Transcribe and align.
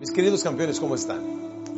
Mis 0.00 0.10
queridos 0.10 0.42
campeones, 0.42 0.80
¿cómo 0.80 0.94
están? 0.94 1.20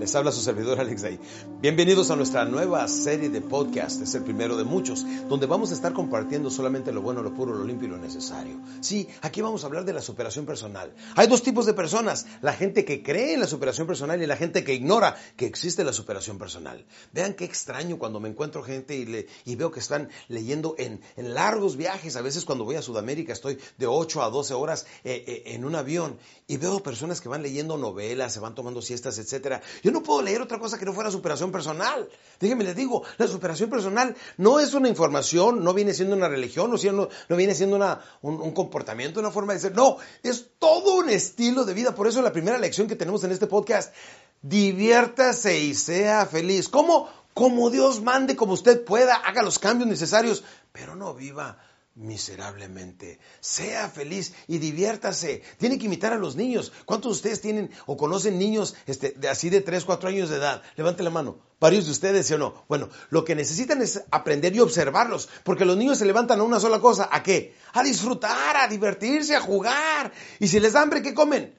Les 0.03 0.17
habla 0.17 0.33
su 0.33 0.41
servidor 0.41 0.81
Alex 0.81 1.03
Day. 1.03 1.21
Bienvenidos 1.61 2.11
a 2.11 2.17
nuestra 2.17 2.45
nueva 2.45 2.89
serie 2.89 3.29
de 3.29 3.41
podcast. 3.41 4.03
Es 4.03 4.17
el 4.17 4.25
primero 4.25 4.57
de 4.57 4.65
muchos, 4.65 5.07
donde 5.29 5.47
vamos 5.47 5.71
a 5.71 5.75
estar 5.75 5.93
compartiendo 5.93 6.51
solamente 6.51 6.91
lo 6.91 7.03
bueno, 7.03 7.23
lo 7.23 7.33
puro, 7.33 7.55
lo 7.55 7.65
limpio 7.65 7.87
y 7.87 7.93
lo 7.93 7.99
necesario. 7.99 8.61
Sí, 8.81 9.07
aquí 9.21 9.43
vamos 9.43 9.63
a 9.63 9.69
hablar 9.69 9.85
de 9.85 9.93
la 9.93 10.03
superación 10.03 10.45
personal. 10.45 10.93
Hay 11.15 11.29
dos 11.29 11.45
tipos 11.45 11.67
de 11.67 11.75
personas, 11.75 12.27
la 12.41 12.53
gente 12.53 12.85
que 12.85 13.05
cree 13.05 13.35
en 13.35 13.39
la 13.39 13.47
superación 13.47 13.87
personal 13.87 14.21
y 14.21 14.27
la 14.27 14.37
gente 14.37 14.65
que 14.65 14.75
ignora 14.75 15.15
que 15.37 15.47
existe 15.47 15.85
la 15.85 15.93
superación 15.93 16.37
personal. 16.37 16.85
Vean 17.13 17.35
qué 17.35 17.45
extraño 17.45 17.97
cuando 17.97 18.19
me 18.19 18.29
encuentro 18.29 18.65
gente 18.65 18.97
y, 18.97 19.55
veo 19.55 19.71
que 19.71 19.79
están 19.79 20.09
leyendo 20.27 20.75
en, 20.79 21.01
en, 21.17 21.33
largos 21.33 21.77
viajes. 21.77 22.17
A 22.17 22.23
veces 22.23 22.45
cuando 22.45 22.65
voy 22.65 22.75
a 22.75 22.83
Sudamérica 22.83 23.33
estoy 23.33 23.57
de 23.79 23.87
8 23.87 24.21
a 24.25 24.31
12 24.31 24.53
horas 24.55 24.85
eh, 25.05 25.23
eh, 25.29 25.43
en 25.55 25.65
un 25.65 25.77
avión 25.77 26.19
y 26.49 26.57
veo 26.57 26.83
personas 26.83 27.21
que 27.21 27.29
van 27.29 27.45
leyendo 27.45 27.77
novelas, 27.77 28.33
se 28.33 28.41
van 28.41 28.57
tomando 28.57 28.83
siestas, 28.83 29.17
etcétera. 29.19 29.63
No 29.93 30.03
puedo 30.03 30.23
leer 30.23 30.41
otra 30.41 30.59
cosa 30.59 30.79
que 30.79 30.85
no 30.85 30.93
fuera 30.93 31.11
superación 31.11 31.53
personal. 31.53 32.09
Déjenme 32.41 32.65
les 32.65 32.75
digo, 32.75 33.03
la 33.19 33.27
superación 33.27 33.71
personal 33.71 34.17
no 34.37 34.59
es 34.59 34.75
una 34.75 34.89
información, 34.89 35.63
no 35.63 35.75
viene 35.75 35.95
siendo 35.95 36.17
una 36.17 36.29
religión, 36.29 36.71
no, 36.71 36.93
no, 36.93 37.09
no 37.29 37.37
viene 37.37 37.55
siendo 37.55 37.77
una, 37.77 38.01
un, 38.23 38.41
un, 38.41 38.53
comportamiento, 38.53 39.21
una 39.21 39.31
forma 39.31 39.53
de 39.53 39.61
ser. 39.61 39.75
No, 39.75 39.99
es 40.23 40.51
todo 40.59 40.97
un 40.97 41.11
estilo 41.11 41.65
de 41.65 41.75
vida. 41.75 41.95
Por 41.95 42.09
eso 42.09 42.23
la 42.23 42.33
primera 42.33 42.59
lección 42.59 42.89
que 42.89 42.97
tenemos 42.97 43.23
en 43.25 43.33
este 43.33 43.47
podcast, 43.47 43.95
diviértase 44.43 45.59
y 45.59 45.75
sea 45.75 46.27
feliz. 46.27 46.69
¿Cómo? 46.69 47.09
Como 47.35 47.71
Dios 47.71 48.03
mande, 48.03 48.37
como 48.37 48.53
usted 48.53 48.85
pueda, 48.85 49.15
haga 49.15 49.43
los 49.43 49.59
cambios 49.59 49.89
necesarios, 49.89 50.45
pero 50.73 50.97
no 50.97 51.15
viva 51.15 51.59
miserablemente. 51.95 53.19
Sea 53.41 53.89
feliz 53.89 54.35
y 54.49 54.59
diviértase. 54.59 55.43
Tiene 55.59 55.79
que 55.79 55.87
imitar 55.87 56.13
a 56.13 56.19
los 56.19 56.37
niños. 56.37 56.73
¿Cuántos 56.85 57.13
de 57.13 57.17
ustedes 57.17 57.41
tienen 57.41 57.71
o 57.87 57.97
conocen 57.97 58.39
niños 58.39 58.75
este, 58.87 59.11
de, 59.11 59.29
así 59.29 59.51
de 59.51 59.61
3, 59.61 59.85
4 59.85 60.09
años 60.09 60.31
de 60.31 60.37
edad? 60.37 60.63
Levante 60.77 61.03
la 61.03 61.11
mano. 61.11 61.39
¿Varios 61.61 61.85
de 61.85 61.93
ustedes, 61.93 62.27
sí 62.27 62.35
o 62.35 62.39
no? 62.39 62.65
Bueno, 62.69 62.89
lo 63.11 63.25
que 63.25 63.35
necesitan 63.35 63.83
es 63.83 64.03
aprender 64.11 64.55
y 64.57 64.61
observarlos, 64.61 65.29
porque 65.45 65.65
los 65.65 65.77
niños 65.77 65.99
se 65.99 66.07
levantan 66.07 66.41
a 66.41 66.45
una 66.45 66.59
sola 66.59 66.81
cosa. 66.81 67.09
¿A 67.13 67.23
qué? 67.23 67.55
A 67.73 67.83
disfrutar, 67.83 68.57
a 68.57 68.69
divertirse, 68.69 69.37
a 69.37 69.41
jugar. 69.41 70.13
Y 70.41 70.49
si 70.49 70.59
les 70.61 70.73
da 70.73 70.83
hambre, 70.83 71.03
¿qué 71.03 71.15
comen? 71.15 71.57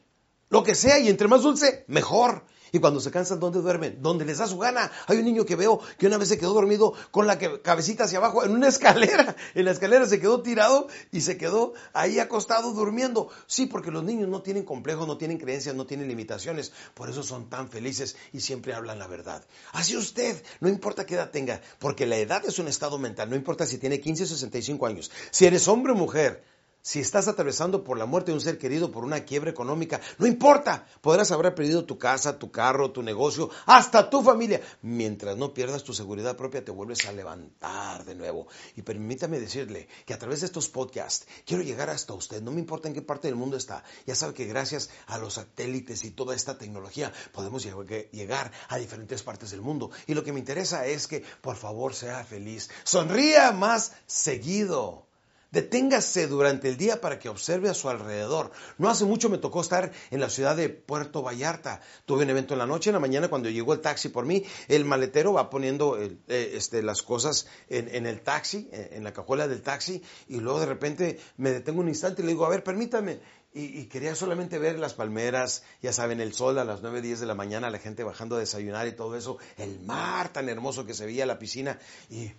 Lo 0.49 0.63
que 0.63 0.75
sea, 0.75 0.99
y 0.99 1.09
entre 1.09 1.27
más 1.27 1.41
dulce, 1.41 1.85
mejor. 1.87 2.45
Y 2.73 2.79
cuando 2.79 2.99
se 2.99 3.11
cansan, 3.11 3.39
¿dónde 3.39 3.61
duermen? 3.61 4.01
Donde 4.01 4.25
les 4.25 4.39
da 4.39 4.47
su 4.47 4.57
gana. 4.57 4.91
Hay 5.05 5.19
un 5.19 5.25
niño 5.25 5.45
que 5.45 5.55
veo 5.55 5.79
que 5.99 6.07
una 6.07 6.17
vez 6.17 6.29
se 6.29 6.39
quedó 6.39 6.53
dormido 6.55 6.95
con 7.11 7.27
la 7.27 7.37
cabecita 7.37 8.05
hacia 8.05 8.17
abajo 8.17 8.43
en 8.43 8.49
una 8.49 8.67
escalera. 8.73 9.35
En 9.53 9.65
la 9.65 9.71
escalera 9.71 10.07
se 10.07 10.19
quedó 10.19 10.41
tirado 10.41 10.87
y 11.11 11.21
se 11.21 11.37
quedó 11.37 11.73
ahí 11.93 12.17
acostado 12.17 12.73
durmiendo. 12.73 13.29
Sí, 13.45 13.67
porque 13.67 13.91
los 13.91 14.03
niños 14.03 14.27
no 14.27 14.41
tienen 14.41 14.63
complejos, 14.63 15.07
no 15.07 15.19
tienen 15.19 15.37
creencias, 15.37 15.75
no 15.75 15.85
tienen 15.85 16.07
limitaciones. 16.07 16.73
Por 16.95 17.11
eso 17.11 17.21
son 17.21 17.47
tan 17.47 17.69
felices 17.69 18.15
y 18.31 18.39
siempre 18.39 18.73
hablan 18.73 18.97
la 18.97 19.05
verdad. 19.05 19.45
Así 19.73 19.95
usted, 19.95 20.43
no 20.59 20.67
importa 20.67 21.05
qué 21.05 21.13
edad 21.13 21.29
tenga, 21.29 21.61
porque 21.77 22.07
la 22.07 22.17
edad 22.17 22.43
es 22.43 22.57
un 22.57 22.67
estado 22.67 22.97
mental. 22.97 23.29
No 23.29 23.35
importa 23.35 23.67
si 23.67 23.77
tiene 23.77 24.01
15 24.01 24.23
o 24.23 24.25
65 24.25 24.87
años. 24.87 25.11
Si 25.29 25.45
eres 25.45 25.67
hombre 25.67 25.91
o 25.91 25.95
mujer, 25.95 26.43
si 26.83 26.99
estás 26.99 27.29
atravesando 27.29 27.85
por 27.85 27.97
la 27.97 28.05
muerte 28.05 28.31
de 28.31 28.35
un 28.35 28.41
ser 28.41 28.57
querido, 28.57 28.91
por 28.91 29.05
una 29.05 29.21
quiebra 29.23 29.49
económica, 29.49 30.01
no 30.17 30.27
importa, 30.27 30.85
podrás 30.99 31.31
haber 31.31 31.55
perdido 31.55 31.85
tu 31.85 31.97
casa, 31.97 32.37
tu 32.37 32.51
carro, 32.51 32.91
tu 32.91 33.01
negocio, 33.01 33.49
hasta 33.65 34.09
tu 34.09 34.21
familia. 34.21 34.59
Mientras 34.81 35.37
no 35.37 35.53
pierdas 35.53 35.85
tu 35.85 35.93
seguridad 35.93 36.35
propia, 36.35 36.65
te 36.65 36.71
vuelves 36.71 37.05
a 37.05 37.13
levantar 37.13 38.03
de 38.03 38.15
nuevo. 38.15 38.47
Y 38.75 38.81
permítame 38.81 39.39
decirle 39.39 39.87
que 40.05 40.13
a 40.13 40.19
través 40.19 40.41
de 40.41 40.47
estos 40.47 40.67
podcasts 40.67 41.25
quiero 41.45 41.63
llegar 41.63 41.89
hasta 41.89 42.13
usted, 42.13 42.41
no 42.41 42.51
me 42.51 42.59
importa 42.59 42.89
en 42.89 42.93
qué 42.93 43.01
parte 43.01 43.29
del 43.29 43.37
mundo 43.37 43.55
está. 43.55 43.85
Ya 44.05 44.13
sabe 44.13 44.33
que 44.33 44.45
gracias 44.45 44.89
a 45.07 45.17
los 45.17 45.35
satélites 45.35 46.03
y 46.03 46.11
toda 46.11 46.35
esta 46.35 46.57
tecnología 46.57 47.13
podemos 47.31 47.63
llegar 47.63 48.51
a 48.67 48.77
diferentes 48.77 49.23
partes 49.23 49.51
del 49.51 49.61
mundo. 49.61 49.89
Y 50.05 50.15
lo 50.15 50.25
que 50.25 50.33
me 50.33 50.39
interesa 50.39 50.85
es 50.85 51.07
que 51.07 51.23
por 51.39 51.55
favor 51.55 51.95
sea 51.95 52.25
feliz, 52.25 52.69
sonría 52.83 53.53
más 53.53 53.93
seguido. 54.05 55.07
Deténgase 55.53 56.25
durante 56.25 56.67
el 56.67 56.77
día 56.77 56.99
para 56.99 57.19
que 57.19 57.29
observe 57.29 57.69
a 57.69 57.75
su 57.75 57.87
alrededor. 57.87 58.49
No 58.79 58.89
hace 58.89 59.05
mucho 59.05 59.29
me 59.29 59.37
tocó 59.37 59.61
estar 59.61 59.91
en 60.09 60.19
la 60.19 60.31
ciudad 60.31 60.55
de 60.55 60.69
Puerto 60.69 61.21
Vallarta. 61.21 61.79
Tuve 62.07 62.23
un 62.23 62.31
evento 62.31 62.55
en 62.55 62.57
la 62.57 62.65
noche, 62.65 62.89
en 62.89 62.95
la 62.95 62.99
mañana 62.99 63.27
cuando 63.27 63.51
llegó 63.51 63.73
el 63.73 63.79
taxi 63.79 64.09
por 64.09 64.25
mí, 64.25 64.43
el 64.67 64.83
maletero 64.83 65.31
va 65.33 65.51
poniendo 65.51 65.97
el, 65.97 66.19
eh, 66.27 66.53
este, 66.55 66.81
las 66.81 67.03
cosas 67.03 67.45
en, 67.69 67.87
en, 67.93 68.07
el 68.07 68.21
taxi, 68.21 68.67
en 68.71 69.03
la 69.03 69.13
cajuela 69.13 69.47
del 69.47 69.61
taxi, 69.61 70.01
y 70.27 70.39
luego 70.39 70.59
de 70.59 70.65
repente 70.65 71.19
me 71.37 71.51
detengo 71.51 71.81
un 71.81 71.87
instante 71.87 72.23
y 72.23 72.25
le 72.25 72.31
digo, 72.31 72.47
a 72.47 72.49
ver, 72.49 72.63
permítame. 72.63 73.19
Y, 73.55 73.85
quería 73.85 74.15
solamente 74.15 74.57
ver 74.57 74.79
las 74.79 74.95
palmeras, 74.95 75.61
ya 75.79 75.93
saben, 75.93 76.19
el 76.19 76.33
sol 76.33 76.57
a 76.57 76.65
las 76.65 76.81
9, 76.81 77.03
10 77.03 77.19
de 77.19 77.27
la 77.27 77.35
mañana, 77.35 77.69
la 77.69 77.77
gente 77.77 78.03
bajando 78.03 78.35
a 78.35 78.39
desayunar 78.39 78.87
y 78.87 78.93
todo 78.93 79.15
eso, 79.15 79.37
el 79.57 79.79
mar 79.81 80.29
tan 80.33 80.49
hermoso 80.49 80.87
que 80.87 80.95
se 80.95 81.05
veía, 81.05 81.27
la 81.27 81.37
piscina. 81.37 81.77
Y 82.09 82.31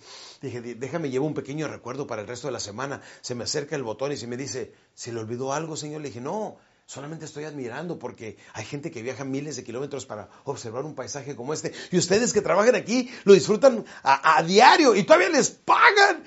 dije, 0.43 0.61
déjame, 0.61 1.11
llevo 1.11 1.27
un 1.27 1.35
pequeño 1.35 1.69
recuerdo 1.69 2.09
para 2.09 2.23
el 2.23 2.27
resto 2.27 2.49
de 2.49 2.53
la 2.53 2.59
semana. 2.59 3.01
Se 3.21 3.37
me 3.37 3.45
acerca 3.45 3.77
el 3.77 3.85
botón 3.85 4.11
y 4.11 4.17
se 4.17 4.27
me 4.27 4.37
dice, 4.37 4.73
¿se 4.95 5.13
le 5.13 5.21
olvidó 5.21 5.53
algo, 5.53 5.77
señor? 5.77 6.01
Le 6.01 6.09
dije, 6.09 6.21
no, 6.21 6.57
solamente 6.85 7.27
estoy 7.27 7.45
admirando 7.45 7.97
porque 7.97 8.37
hay 8.53 8.65
gente 8.65 8.91
que 8.91 9.01
viaja 9.01 9.25
miles 9.25 9.55
de 9.55 9.63
kilómetros 9.63 10.07
para 10.07 10.29
observar 10.43 10.85
un 10.85 10.97
paisaje 10.97 11.37
como 11.37 11.55
este. 11.55 11.73
Y 11.93 11.99
ustedes 11.99 12.33
que 12.33 12.43
trabajan 12.43 12.75
aquí 12.75 13.09
lo 13.23 13.35
disfrutan 13.35 13.85
a, 14.03 14.39
a 14.39 14.43
diario 14.43 14.97
y 14.97 15.05
todavía 15.05 15.29
les 15.29 15.51
pagan. 15.51 16.25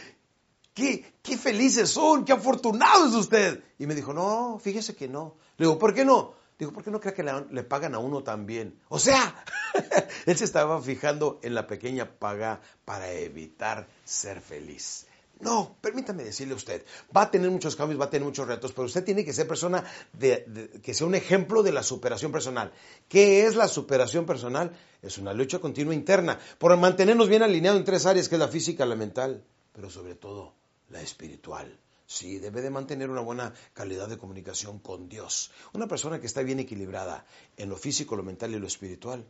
¿Qué, 0.73 1.11
qué 1.27 1.37
felices 1.37 1.89
son, 1.89 2.23
qué 2.23 2.31
afortunado 2.31 3.07
es 3.07 3.13
usted. 3.13 3.61
Y 3.77 3.85
me 3.85 3.95
dijo, 3.95 4.13
no, 4.13 4.59
fíjese 4.63 4.95
que 4.95 5.09
no. 5.09 5.35
Le 5.57 5.65
digo, 5.65 5.77
¿por 5.77 5.93
qué 5.93 6.05
no? 6.05 6.33
Digo, 6.57 6.71
¿por 6.71 6.83
qué 6.83 6.89
no 6.89 6.99
cree 6.99 7.13
que 7.13 7.23
le, 7.23 7.63
pagan 7.63 7.93
a 7.93 7.99
uno 7.99 8.23
también? 8.23 8.79
O 8.87 8.97
sea, 8.97 9.43
él 10.25 10.37
se 10.37 10.45
estaba 10.45 10.81
fijando 10.81 11.39
en 11.43 11.53
la 11.53 11.67
pequeña 11.67 12.09
paga 12.17 12.61
para 12.85 13.11
evitar 13.11 13.87
ser 14.05 14.41
feliz. 14.41 15.05
No, 15.39 15.75
permítame 15.81 16.23
decirle 16.23 16.53
a 16.53 16.57
usted, 16.57 16.83
va 17.15 17.23
a 17.23 17.29
tener 17.29 17.51
muchos 17.51 17.75
cambios, 17.75 18.01
va 18.01 18.05
a 18.05 18.09
tener 18.09 18.25
muchos 18.25 18.47
retos, 18.47 18.71
pero 18.71 18.85
usted 18.85 19.03
tiene 19.03 19.23
que 19.23 19.33
ser 19.33 19.47
persona 19.47 19.83
que 20.17 20.93
sea 20.95 21.05
un 21.05 21.13
ejemplo 21.13 21.61
de 21.61 21.71
la 21.71 21.83
superación 21.83 22.31
personal. 22.31 22.71
¿Qué 23.07 23.45
es 23.45 23.55
la 23.55 23.67
superación 23.67 24.25
personal? 24.25 24.71
Es 25.03 25.19
una 25.19 25.33
lucha 25.33 25.59
continua 25.59 25.93
interna 25.93 26.39
por 26.57 26.75
mantenernos 26.75 27.29
bien 27.29 27.43
alineados 27.43 27.79
en 27.79 27.85
tres 27.85 28.07
áreas, 28.07 28.29
que 28.29 28.35
es 28.35 28.39
la 28.39 28.47
física, 28.47 28.83
la 28.87 28.95
mental, 28.95 29.43
pero 29.73 29.91
sobre 29.91 30.15
todo 30.15 30.56
la 30.89 31.01
espiritual. 31.01 31.79
Sí, 32.05 32.39
debe 32.39 32.61
de 32.61 32.69
mantener 32.69 33.09
una 33.09 33.21
buena 33.21 33.53
calidad 33.73 34.07
de 34.07 34.17
comunicación 34.17 34.79
con 34.79 35.09
Dios. 35.09 35.51
Una 35.73 35.87
persona 35.87 36.21
que 36.21 36.27
está 36.27 36.41
bien 36.41 36.59
equilibrada 36.59 37.25
en 37.57 37.69
lo 37.69 37.75
físico, 37.75 38.15
lo 38.15 38.23
mental 38.23 38.53
y 38.53 38.59
lo 38.59 38.67
espiritual 38.67 39.27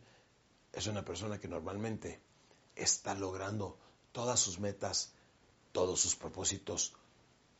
es 0.72 0.86
una 0.86 1.04
persona 1.04 1.40
que 1.40 1.48
normalmente 1.48 2.20
está 2.76 3.14
logrando 3.14 3.78
todas 4.12 4.38
sus 4.38 4.60
metas, 4.60 5.12
todos 5.72 6.00
sus 6.00 6.14
propósitos, 6.14 6.94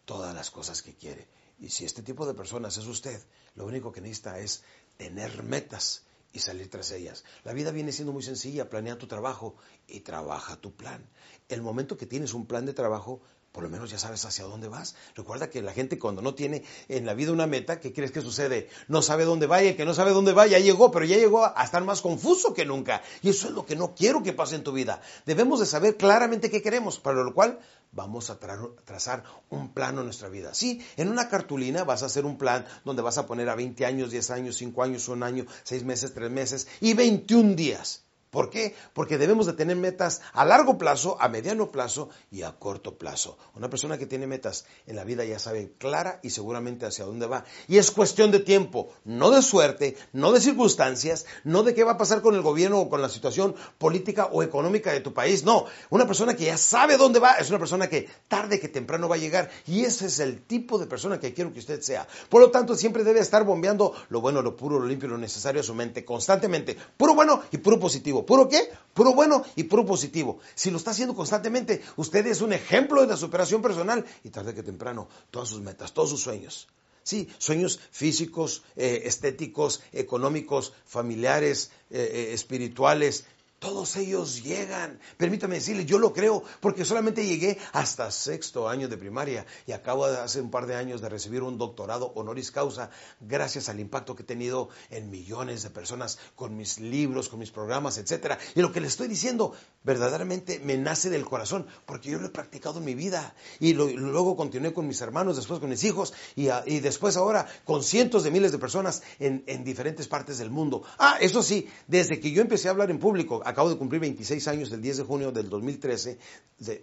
todas 0.04 0.34
las 0.34 0.50
cosas 0.50 0.82
que 0.82 0.94
quiere. 0.94 1.26
Y 1.58 1.70
si 1.70 1.84
este 1.84 2.02
tipo 2.02 2.24
de 2.24 2.34
personas 2.34 2.76
es 2.76 2.86
usted, 2.86 3.20
lo 3.56 3.66
único 3.66 3.90
que 3.90 4.00
necesita 4.00 4.38
es 4.38 4.62
tener 4.96 5.42
metas 5.42 6.04
y 6.32 6.40
salir 6.40 6.70
tras 6.70 6.90
ellas. 6.92 7.24
La 7.44 7.52
vida 7.52 7.70
viene 7.70 7.92
siendo 7.92 8.12
muy 8.12 8.22
sencilla, 8.22 8.68
planea 8.68 8.98
tu 8.98 9.06
trabajo 9.06 9.56
y 9.86 10.00
trabaja 10.00 10.56
tu 10.56 10.74
plan. 10.74 11.08
El 11.48 11.62
momento 11.62 11.96
que 11.96 12.06
tienes 12.06 12.34
un 12.34 12.46
plan 12.46 12.66
de 12.66 12.74
trabajo, 12.74 13.20
por 13.52 13.62
lo 13.64 13.70
menos 13.70 13.90
ya 13.90 13.98
sabes 13.98 14.24
hacia 14.24 14.44
dónde 14.44 14.68
vas. 14.68 14.94
Recuerda 15.14 15.48
que 15.48 15.62
la 15.62 15.72
gente 15.72 15.98
cuando 15.98 16.20
no 16.20 16.34
tiene 16.34 16.64
en 16.88 17.06
la 17.06 17.14
vida 17.14 17.32
una 17.32 17.46
meta, 17.46 17.80
¿qué 17.80 17.92
crees 17.92 18.12
que 18.12 18.20
sucede? 18.20 18.68
No 18.88 19.00
sabe 19.00 19.24
dónde 19.24 19.46
va 19.46 19.62
y 19.62 19.68
el 19.68 19.76
que 19.76 19.84
no 19.84 19.94
sabe 19.94 20.12
dónde 20.12 20.32
va 20.32 20.46
ya 20.46 20.58
llegó, 20.58 20.90
pero 20.90 21.06
ya 21.06 21.16
llegó 21.16 21.44
a 21.44 21.64
estar 21.64 21.82
más 21.82 22.02
confuso 22.02 22.52
que 22.52 22.66
nunca. 22.66 23.02
Y 23.22 23.30
eso 23.30 23.48
es 23.48 23.54
lo 23.54 23.64
que 23.64 23.74
no 23.74 23.94
quiero 23.94 24.22
que 24.22 24.34
pase 24.34 24.56
en 24.56 24.64
tu 24.64 24.72
vida. 24.72 25.00
Debemos 25.24 25.60
de 25.60 25.66
saber 25.66 25.96
claramente 25.96 26.50
qué 26.50 26.62
queremos, 26.62 26.98
para 26.98 27.22
lo 27.22 27.32
cual 27.34 27.58
vamos 27.92 28.30
a 28.30 28.38
tra 28.38 28.58
trazar 28.84 29.24
un 29.50 29.72
plano 29.72 30.00
en 30.00 30.06
nuestra 30.06 30.28
vida. 30.28 30.54
Sí, 30.54 30.84
en 30.96 31.08
una 31.08 31.28
cartulina 31.28 31.84
vas 31.84 32.02
a 32.02 32.06
hacer 32.06 32.24
un 32.24 32.38
plan 32.38 32.66
donde 32.84 33.02
vas 33.02 33.18
a 33.18 33.26
poner 33.26 33.48
a 33.48 33.54
20 33.54 33.86
años, 33.86 34.10
10 34.10 34.30
años, 34.30 34.56
5 34.56 34.82
años, 34.82 35.08
1 35.08 35.24
año, 35.24 35.46
6 35.62 35.84
meses, 35.84 36.14
3 36.14 36.30
meses 36.30 36.68
y 36.80 36.94
21 36.94 37.54
días. 37.54 38.07
¿Por 38.30 38.50
qué? 38.50 38.74
Porque 38.92 39.16
debemos 39.16 39.46
de 39.46 39.54
tener 39.54 39.76
metas 39.76 40.20
a 40.32 40.44
largo 40.44 40.76
plazo, 40.76 41.16
a 41.20 41.28
mediano 41.28 41.70
plazo 41.70 42.10
y 42.30 42.42
a 42.42 42.52
corto 42.52 42.98
plazo. 42.98 43.38
Una 43.54 43.70
persona 43.70 43.96
que 43.96 44.06
tiene 44.06 44.26
metas 44.26 44.66
en 44.86 44.96
la 44.96 45.04
vida 45.04 45.24
ya 45.24 45.38
sabe 45.38 45.72
clara 45.78 46.20
y 46.22 46.30
seguramente 46.30 46.84
hacia 46.84 47.06
dónde 47.06 47.26
va. 47.26 47.44
Y 47.68 47.78
es 47.78 47.90
cuestión 47.90 48.30
de 48.30 48.40
tiempo, 48.40 48.90
no 49.04 49.30
de 49.30 49.40
suerte, 49.40 49.96
no 50.12 50.32
de 50.32 50.40
circunstancias, 50.40 51.26
no 51.44 51.62
de 51.62 51.74
qué 51.74 51.84
va 51.84 51.92
a 51.92 51.98
pasar 51.98 52.20
con 52.20 52.34
el 52.34 52.42
gobierno 52.42 52.80
o 52.80 52.90
con 52.90 53.00
la 53.00 53.08
situación 53.08 53.54
política 53.78 54.28
o 54.30 54.42
económica 54.42 54.92
de 54.92 55.00
tu 55.00 55.14
país. 55.14 55.44
No, 55.44 55.64
una 55.90 56.06
persona 56.06 56.36
que 56.36 56.44
ya 56.44 56.58
sabe 56.58 56.96
dónde 56.96 57.20
va 57.20 57.32
es 57.32 57.48
una 57.48 57.58
persona 57.58 57.88
que 57.88 58.08
tarde 58.28 58.60
que 58.60 58.68
temprano 58.68 59.08
va 59.08 59.16
a 59.16 59.18
llegar. 59.18 59.50
Y 59.66 59.84
ese 59.84 60.06
es 60.06 60.18
el 60.20 60.42
tipo 60.42 60.78
de 60.78 60.86
persona 60.86 61.18
que 61.18 61.32
quiero 61.32 61.52
que 61.52 61.60
usted 61.60 61.80
sea. 61.80 62.06
Por 62.28 62.42
lo 62.42 62.50
tanto, 62.50 62.74
siempre 62.74 63.04
debe 63.04 63.20
estar 63.20 63.44
bombeando 63.44 63.94
lo 64.10 64.20
bueno, 64.20 64.42
lo 64.42 64.56
puro, 64.56 64.78
lo 64.78 64.86
limpio, 64.86 65.08
lo 65.08 65.18
necesario 65.18 65.60
a 65.60 65.64
su 65.64 65.74
mente 65.74 66.04
constantemente. 66.04 66.76
Puro 66.96 67.14
bueno 67.14 67.42
y 67.50 67.58
puro 67.58 67.78
positivo. 67.78 68.17
¿Puro 68.26 68.48
qué? 68.48 68.70
Puro 68.94 69.14
bueno 69.14 69.44
y 69.56 69.64
puro 69.64 69.84
positivo. 69.86 70.38
Si 70.54 70.70
lo 70.70 70.78
está 70.78 70.90
haciendo 70.90 71.14
constantemente, 71.14 71.82
usted 71.96 72.26
es 72.26 72.40
un 72.40 72.52
ejemplo 72.52 73.00
de 73.00 73.08
la 73.08 73.16
superación 73.16 73.62
personal 73.62 74.04
y 74.24 74.30
tarde 74.30 74.54
que 74.54 74.62
temprano, 74.62 75.08
todas 75.30 75.48
sus 75.48 75.60
metas, 75.60 75.92
todos 75.92 76.10
sus 76.10 76.20
sueños 76.20 76.68
Sí, 77.08 77.26
sueños 77.38 77.80
físicos, 77.90 78.64
eh, 78.76 79.04
estéticos, 79.06 79.80
económicos, 79.94 80.74
familiares, 80.84 81.70
eh, 81.88 82.06
eh, 82.12 82.34
espirituales, 82.34 83.24
todos 83.58 83.96
ellos 83.96 84.42
llegan. 84.42 85.00
Permítame 85.16 85.56
decirle, 85.56 85.84
yo 85.84 85.98
lo 85.98 86.12
creo 86.12 86.42
porque 86.60 86.84
solamente 86.84 87.26
llegué 87.26 87.58
hasta 87.72 88.10
sexto 88.10 88.68
año 88.68 88.88
de 88.88 88.96
primaria 88.96 89.46
y 89.66 89.72
acabo 89.72 90.04
hace 90.04 90.40
un 90.40 90.50
par 90.50 90.66
de 90.66 90.76
años 90.76 91.00
de 91.00 91.08
recibir 91.08 91.42
un 91.42 91.58
doctorado 91.58 92.12
honoris 92.14 92.50
causa 92.50 92.90
gracias 93.20 93.68
al 93.68 93.80
impacto 93.80 94.14
que 94.14 94.22
he 94.22 94.26
tenido 94.26 94.68
en 94.90 95.10
millones 95.10 95.62
de 95.62 95.70
personas 95.70 96.18
con 96.36 96.56
mis 96.56 96.78
libros, 96.78 97.28
con 97.28 97.38
mis 97.40 97.50
programas, 97.50 97.98
etcétera. 97.98 98.38
Y 98.54 98.62
lo 98.62 98.72
que 98.72 98.80
le 98.80 98.86
estoy 98.86 99.08
diciendo 99.08 99.52
verdaderamente 99.82 100.60
me 100.60 100.76
nace 100.76 101.10
del 101.10 101.24
corazón 101.24 101.66
porque 101.86 102.10
yo 102.10 102.18
lo 102.18 102.26
he 102.26 102.30
practicado 102.30 102.78
en 102.78 102.84
mi 102.84 102.94
vida 102.94 103.34
y, 103.58 103.72
luego 103.74 104.36
continué 104.36 104.72
con 104.72 104.86
mis 104.86 105.00
hermanos, 105.00 105.36
después 105.36 105.60
con 105.60 105.70
mis 105.70 105.84
hijos 105.84 106.12
y, 106.36 106.48
y 106.66 106.80
después 106.80 107.16
ahora 107.16 107.46
con 107.64 107.82
cientos 107.82 108.22
de 108.22 108.30
miles 108.30 108.52
de 108.52 108.58
personas 108.58 109.02
en, 109.18 109.42
en 109.46 109.64
diferentes 109.64 110.06
partes 110.06 110.38
del 110.38 110.50
mundo. 110.50 110.82
Ah, 110.98 111.18
eso 111.20 111.42
sí, 111.42 111.68
desde 111.86 112.20
que 112.20 112.30
yo 112.30 112.42
empecé 112.42 112.68
a 112.68 112.72
hablar 112.72 112.90
en 112.90 112.98
público 112.98 113.42
acabo 113.48 113.70
de 113.70 113.76
cumplir 113.76 114.00
26 114.00 114.46
años 114.48 114.70
del 114.70 114.82
10 114.82 114.98
de 114.98 115.02
junio 115.04 115.32
del 115.32 115.48
2013, 115.48 116.18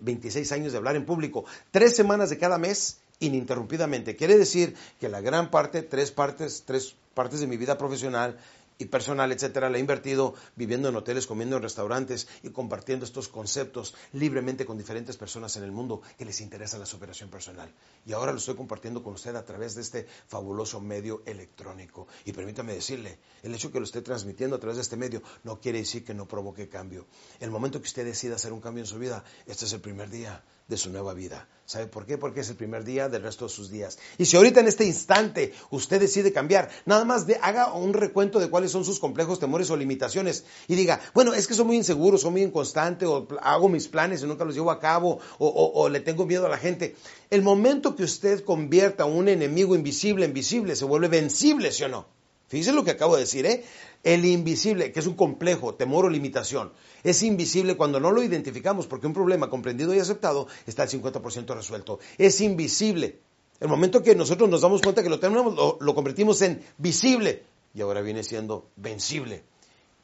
26 0.02 0.52
años 0.52 0.72
de 0.72 0.78
hablar 0.80 0.96
en 0.96 1.06
público, 1.06 1.46
tres 1.72 1.96
semanas 1.96 2.30
de 2.32 2.40
cada 2.40 2.58
mes 2.58 2.98
ininterrumpidamente. 3.20 4.16
Quiere 4.16 4.38
decir 4.38 4.76
que 5.00 5.08
la 5.08 5.22
gran 5.22 5.52
parte, 5.52 5.84
tres 5.84 6.12
partes, 6.12 6.64
tres 6.66 6.96
partes 7.14 7.40
de 7.40 7.48
mi 7.48 7.58
vida 7.58 7.78
profesional 7.78 8.38
y 8.77 8.86
personal, 8.86 9.31
etcétera, 9.31 9.69
la 9.69 9.77
he 9.77 9.80
invertido 9.80 10.33
viviendo 10.56 10.89
en 10.89 10.95
hoteles, 10.95 11.27
comiendo 11.27 11.57
en 11.57 11.63
restaurantes 11.63 12.27
y 12.44 12.50
compartiendo 12.50 13.06
estos 13.06 13.27
conceptos 13.27 13.95
libremente 14.13 14.66
con 14.66 14.77
diferentes 14.77 15.18
personas 15.18 15.56
en 15.56 15.63
el 15.63 15.72
mundo 15.72 16.01
que 16.18 16.25
les 16.25 16.42
interesa 16.42 16.77
la 16.77 16.86
superación 16.86 17.30
personal. 17.30 17.74
Y 18.06 18.13
ahora 18.13 18.31
lo 18.31 18.38
estoy 18.38 18.56
compartiendo 18.56 19.04
con 19.04 19.13
usted 19.13 19.36
a 19.36 19.45
través 19.45 19.75
de 19.75 19.81
este 19.81 20.07
fabuloso 20.27 20.81
medio 20.81 21.24
electrónico. 21.25 22.07
Y 22.25 22.33
permítame 22.33 22.74
decirle, 22.74 23.19
el 23.44 23.54
hecho 23.54 23.72
que 23.72 23.80
lo 23.80 23.86
esté 23.86 24.01
transmitiendo 24.01 24.56
a 24.56 24.60
través 24.60 24.75
de 24.78 24.81
este 24.81 24.98
medio 24.98 25.21
no 25.44 25.60
quiere 25.60 25.80
decir 25.80 26.04
que 26.04 26.13
no 26.13 26.28
provoque 26.28 26.68
cambio. 26.68 27.07
El 27.39 27.51
momento 27.51 27.80
que 27.80 27.88
usted 27.88 28.06
decida 28.06 28.36
hacer 28.36 28.51
un 28.54 28.62
cambio 28.62 28.83
en 28.83 28.88
su 28.88 29.00
vida, 29.00 29.24
este 29.45 29.66
es 29.66 29.74
el 29.74 29.81
primer 29.81 30.10
día 30.10 30.44
de 30.68 30.78
su 30.78 30.90
nueva 30.90 31.14
vida. 31.14 31.48
¿Sabe 31.66 31.88
por 31.88 32.06
qué? 32.06 32.20
Porque 32.20 32.42
es 32.42 32.50
el 32.50 32.56
primer 32.56 32.84
día 32.84 33.10
del 33.10 33.24
resto 33.24 33.46
de 33.46 33.50
sus 33.50 33.72
días. 33.72 33.98
Y 34.20 34.26
si 34.26 34.38
ahorita 34.38 34.60
en 34.60 34.68
este 34.68 34.86
instante 34.86 35.52
usted 35.72 36.00
decide 36.00 36.32
cambiar, 36.32 36.70
nada 36.86 37.06
más 37.06 37.26
de, 37.26 37.38
haga 37.42 37.74
un 37.74 37.94
recuento 37.94 38.40
de 38.40 38.50
cuáles 38.50 38.70
son 38.72 38.86
sus 38.86 39.00
complejos, 39.00 39.40
temores 39.40 39.72
o 39.72 39.76
limitaciones 39.76 40.46
y 40.68 40.76
diga, 40.76 41.02
bueno, 41.16 41.34
es 41.34 41.48
que 41.48 41.56
soy 41.56 41.66
muy 41.66 41.78
inseguro, 41.78 42.20
soy 42.20 42.32
muy 42.32 42.44
inconstante 42.44 43.08
o 43.08 43.28
hago 43.42 43.68
mis 43.68 43.88
planes 43.88 44.22
y 44.22 44.28
nunca 44.28 44.46
los 44.46 44.54
llevo 44.54 44.70
a 44.70 44.80
cabo 44.80 45.20
o, 45.40 45.72
o 45.74 45.90
le 45.90 46.02
tengo 46.02 46.28
miedo 46.28 46.46
a 46.46 46.50
la 46.50 46.58
gente. 46.58 46.96
El 47.32 47.42
momento 47.42 47.96
que 47.96 48.04
usted 48.04 48.44
convierta 48.44 49.04
a 49.04 49.08
un 49.08 49.28
enemigo 49.28 49.76
invisible 49.76 50.26
en 50.26 50.34
visible, 50.34 50.76
se 50.76 50.86
vuelve 50.86 51.08
vencible, 51.08 51.72
¿sí 51.72 51.84
o 51.84 51.90
no? 51.90 52.15
Fíjese 52.47 52.74
lo 52.74 52.83
que 52.83 52.92
acabo 52.92 53.15
de 53.15 53.21
decir, 53.21 53.45
¿eh? 53.45 53.63
El 54.03 54.24
invisible, 54.24 54.92
que 54.92 55.00
es 55.00 55.07
un 55.07 55.15
complejo, 55.15 55.74
temor 55.74 56.06
o 56.06 56.09
limitación, 56.09 56.71
es 57.03 57.24
invisible 57.24 57.75
cuando 57.75 58.00
no 58.00 58.12
lo 58.12 58.21
identificamos, 58.21 58.86
porque 58.86 59.07
un 59.07 59.13
problema 59.13 59.50
comprendido 59.50 59.95
y 59.95 60.00
aceptado 60.00 60.47
está 60.68 60.83
al 60.83 60.89
50% 60.89 61.56
resuelto. 61.56 62.00
Es 62.18 62.39
invisible. 62.42 63.19
El 63.59 63.68
momento 63.68 64.03
que 64.03 64.15
nosotros 64.15 64.50
nos 64.50 64.62
damos 64.62 64.81
cuenta 64.81 65.01
que 65.01 65.09
lo 65.09 65.19
tenemos, 65.19 65.56
lo, 65.80 65.95
convertimos 65.95 66.42
en 66.42 66.62
visible 66.77 67.44
y 67.74 67.81
ahora 67.81 68.01
viene 68.01 68.24
siendo 68.24 68.69
vencible. 68.75 69.44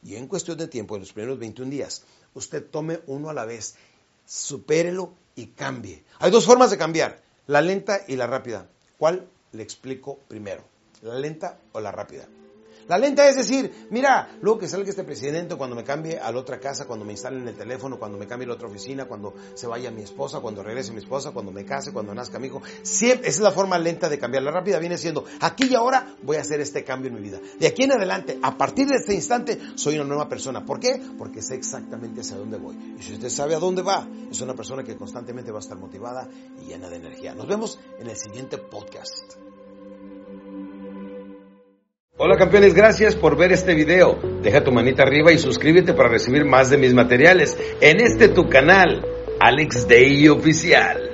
Y 0.04 0.16
en 0.16 0.26
cuestión 0.26 0.58
de 0.58 0.66
tiempo, 0.66 0.96
en 0.96 1.02
los 1.02 1.12
primeros 1.12 1.38
21 1.38 1.70
días, 1.70 2.02
usted 2.34 2.64
tome 2.64 3.00
uno 3.06 3.30
a 3.30 3.34
la 3.34 3.44
vez, 3.44 3.76
supérelo 4.26 5.12
y 5.36 5.46
cambie. 5.46 6.02
Hay 6.18 6.32
dos 6.32 6.44
formas 6.46 6.70
de 6.70 6.78
cambiar, 6.78 7.22
la 7.46 7.60
lenta 7.60 8.00
y 8.08 8.16
la 8.16 8.26
rápida. 8.26 8.68
¿Cuál 8.98 9.28
le 9.52 9.62
explico 9.62 10.18
primero? 10.26 10.71
¿La 11.02 11.18
lenta 11.18 11.58
o 11.72 11.80
la 11.80 11.90
rápida? 11.90 12.28
La 12.88 12.98
lenta 12.98 13.28
es 13.28 13.36
decir, 13.36 13.88
mira, 13.90 14.36
luego 14.40 14.58
que 14.58 14.68
salga 14.68 14.90
este 14.90 15.04
presidente, 15.04 15.54
cuando 15.56 15.76
me 15.76 15.84
cambie 15.84 16.18
a 16.18 16.30
la 16.32 16.38
otra 16.38 16.58
casa, 16.58 16.84
cuando 16.86 17.04
me 17.04 17.12
instalen 17.12 17.46
el 17.46 17.54
teléfono, 17.54 17.98
cuando 17.98 18.18
me 18.18 18.26
cambie 18.26 18.44
a 18.46 18.48
la 18.48 18.54
otra 18.54 18.68
oficina, 18.68 19.06
cuando 19.06 19.34
se 19.54 19.66
vaya 19.66 19.90
mi 19.90 20.02
esposa, 20.02 20.40
cuando 20.40 20.62
regrese 20.62 20.92
mi 20.92 20.98
esposa, 20.98 21.30
cuando 21.30 21.52
me 21.52 21.64
case, 21.64 21.92
cuando 21.92 22.12
nazca 22.14 22.38
mi 22.38 22.48
hijo. 22.48 22.60
Siempre, 22.82 23.28
esa 23.28 23.38
es 23.38 23.42
la 23.42 23.52
forma 23.52 23.78
lenta 23.78 24.08
de 24.08 24.18
cambiar. 24.18 24.42
La 24.42 24.50
rápida 24.50 24.78
viene 24.78 24.98
siendo, 24.98 25.24
aquí 25.40 25.68
y 25.70 25.74
ahora 25.74 26.16
voy 26.22 26.36
a 26.36 26.40
hacer 26.40 26.60
este 26.60 26.84
cambio 26.84 27.08
en 27.08 27.14
mi 27.14 27.20
vida. 27.20 27.40
De 27.58 27.66
aquí 27.66 27.84
en 27.84 27.92
adelante, 27.92 28.38
a 28.42 28.56
partir 28.58 28.88
de 28.88 28.96
este 28.96 29.14
instante, 29.14 29.58
soy 29.76 29.96
una 29.96 30.04
nueva 30.04 30.28
persona. 30.28 30.64
¿Por 30.64 30.80
qué? 30.80 31.00
Porque 31.18 31.40
sé 31.40 31.54
exactamente 31.54 32.20
hacia 32.20 32.36
dónde 32.36 32.58
voy. 32.58 32.76
Y 32.98 33.02
si 33.02 33.14
usted 33.14 33.28
sabe 33.28 33.54
a 33.54 33.58
dónde 33.58 33.82
va, 33.82 34.08
es 34.30 34.40
una 34.40 34.54
persona 34.54 34.82
que 34.82 34.96
constantemente 34.96 35.52
va 35.52 35.58
a 35.58 35.62
estar 35.62 35.78
motivada 35.78 36.28
y 36.60 36.66
llena 36.66 36.88
de 36.88 36.96
energía. 36.96 37.34
Nos 37.34 37.46
vemos 37.46 37.78
en 37.98 38.08
el 38.08 38.16
siguiente 38.16 38.58
podcast. 38.58 39.41
Hola 42.24 42.36
campeones, 42.36 42.72
gracias 42.72 43.16
por 43.16 43.36
ver 43.36 43.50
este 43.50 43.74
video. 43.74 44.16
Deja 44.44 44.62
tu 44.62 44.70
manita 44.70 45.02
arriba 45.02 45.32
y 45.32 45.38
suscríbete 45.38 45.92
para 45.92 46.08
recibir 46.08 46.44
más 46.44 46.70
de 46.70 46.78
mis 46.78 46.94
materiales 46.94 47.58
en 47.80 48.00
este 48.00 48.28
tu 48.28 48.48
canal, 48.48 49.04
Alex 49.40 49.88
Day 49.88 50.28
Oficial. 50.28 51.11